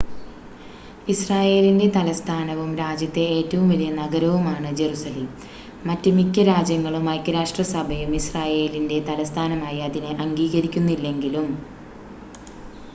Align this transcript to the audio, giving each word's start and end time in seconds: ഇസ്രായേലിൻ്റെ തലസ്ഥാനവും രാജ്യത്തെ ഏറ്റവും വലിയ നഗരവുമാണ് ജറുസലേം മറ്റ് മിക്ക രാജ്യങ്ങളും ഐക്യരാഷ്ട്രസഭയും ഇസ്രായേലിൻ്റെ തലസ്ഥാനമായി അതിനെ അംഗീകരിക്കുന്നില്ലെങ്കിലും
ഇസ്രായേലിൻ്റെ 1.07 1.87
തലസ്ഥാനവും 1.95 2.71
രാജ്യത്തെ 2.79 3.25
ഏറ്റവും 3.33 3.65
വലിയ 3.71 3.89
നഗരവുമാണ് 3.97 4.69
ജറുസലേം 4.79 5.27
മറ്റ് 5.85 6.13
മിക്ക 6.17 6.45
രാജ്യങ്ങളും 6.49 7.05
ഐക്യരാഷ്ട്രസഭയും 7.11 8.11
ഇസ്രായേലിൻ്റെ 8.21 8.99
തലസ്ഥാനമായി 9.09 9.81
അതിനെ 9.89 10.13
അംഗീകരിക്കുന്നില്ലെങ്കിലും 10.25 11.47